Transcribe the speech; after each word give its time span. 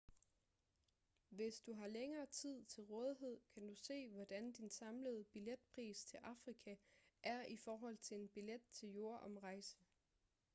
hvis 1.29 1.59
du 1.59 1.73
har 1.73 1.87
længere 1.87 2.25
tid 2.25 2.63
til 2.65 2.83
rådighed 2.83 3.39
kan 3.53 3.67
du 3.67 3.75
se 3.75 4.07
hvordan 4.09 4.51
din 4.51 4.69
samlede 4.69 5.23
billetpris 5.23 6.05
til 6.05 6.17
afrika 6.17 6.75
er 7.23 7.45
i 7.45 7.57
forhold 7.57 7.97
til 7.97 8.17
en 8.17 8.29
billet 8.29 8.61
til 8.73 8.93
jordomrejse 8.93 9.77